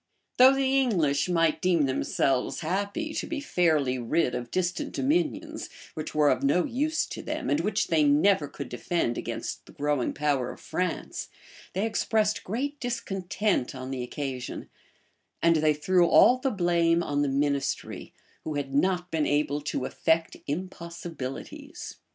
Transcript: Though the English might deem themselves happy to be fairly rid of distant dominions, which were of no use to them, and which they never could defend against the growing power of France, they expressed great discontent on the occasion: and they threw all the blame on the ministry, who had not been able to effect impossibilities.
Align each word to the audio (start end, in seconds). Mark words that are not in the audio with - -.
Though 0.37 0.55
the 0.55 0.79
English 0.79 1.29
might 1.29 1.61
deem 1.61 1.83
themselves 1.85 2.61
happy 2.61 3.13
to 3.13 3.27
be 3.27 3.39
fairly 3.39 3.99
rid 3.99 4.33
of 4.33 4.49
distant 4.49 4.93
dominions, 4.93 5.69
which 5.93 6.15
were 6.15 6.29
of 6.31 6.41
no 6.41 6.65
use 6.65 7.05
to 7.05 7.21
them, 7.21 7.51
and 7.51 7.59
which 7.59 7.85
they 7.89 8.03
never 8.03 8.47
could 8.47 8.67
defend 8.67 9.15
against 9.15 9.67
the 9.67 9.71
growing 9.71 10.11
power 10.15 10.49
of 10.51 10.59
France, 10.59 11.29
they 11.73 11.85
expressed 11.85 12.43
great 12.43 12.79
discontent 12.79 13.75
on 13.75 13.91
the 13.91 14.01
occasion: 14.01 14.71
and 15.39 15.57
they 15.57 15.75
threw 15.75 16.07
all 16.07 16.39
the 16.39 16.49
blame 16.49 17.03
on 17.03 17.21
the 17.21 17.29
ministry, 17.29 18.11
who 18.43 18.55
had 18.55 18.73
not 18.73 19.11
been 19.11 19.27
able 19.27 19.61
to 19.61 19.85
effect 19.85 20.35
impossibilities. 20.47 21.97